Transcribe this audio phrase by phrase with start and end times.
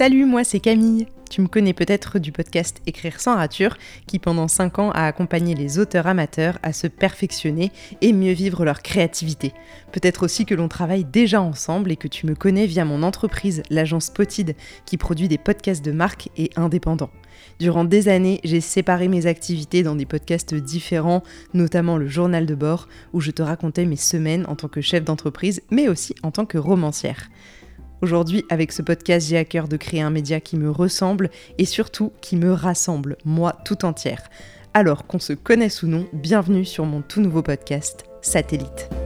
[0.00, 1.08] Salut, moi c'est Camille.
[1.28, 3.76] Tu me connais peut-être du podcast Écrire sans rature,
[4.06, 7.70] qui pendant 5 ans a accompagné les auteurs amateurs à se perfectionner
[8.00, 9.52] et mieux vivre leur créativité.
[9.92, 13.62] Peut-être aussi que l'on travaille déjà ensemble et que tu me connais via mon entreprise,
[13.68, 17.10] l'agence Potide, qui produit des podcasts de marque et indépendants.
[17.58, 21.22] Durant des années, j'ai séparé mes activités dans des podcasts différents,
[21.52, 25.04] notamment le journal de bord, où je te racontais mes semaines en tant que chef
[25.04, 27.28] d'entreprise, mais aussi en tant que romancière.
[28.02, 31.66] Aujourd'hui, avec ce podcast, j'ai à cœur de créer un média qui me ressemble et
[31.66, 34.30] surtout qui me rassemble, moi tout entière.
[34.72, 38.99] Alors qu'on se connaisse ou non, bienvenue sur mon tout nouveau podcast, Satellite.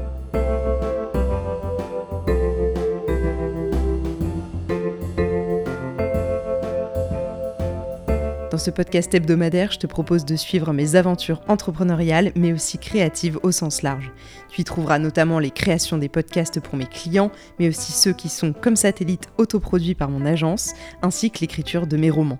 [8.55, 13.41] Dans ce podcast hebdomadaire, je te propose de suivre mes aventures entrepreneuriales, mais aussi créatives
[13.43, 14.13] au sens large.
[14.49, 18.29] Tu y trouveras notamment les créations des podcasts pour mes clients, mais aussi ceux qui
[18.29, 22.38] sont comme satellite autoproduits par mon agence, ainsi que l'écriture de mes romans.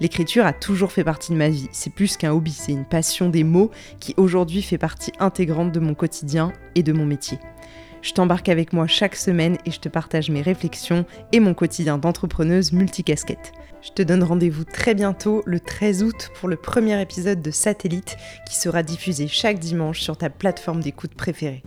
[0.00, 3.30] L'écriture a toujours fait partie de ma vie, c'est plus qu'un hobby, c'est une passion
[3.30, 7.38] des mots qui aujourd'hui fait partie intégrante de mon quotidien et de mon métier.
[8.04, 11.96] Je t'embarque avec moi chaque semaine et je te partage mes réflexions et mon quotidien
[11.96, 13.52] d'entrepreneuse multicasquette.
[13.80, 18.18] Je te donne rendez-vous très bientôt, le 13 août, pour le premier épisode de Satellite
[18.46, 21.62] qui sera diffusé chaque dimanche sur ta plateforme d'écoute préférée.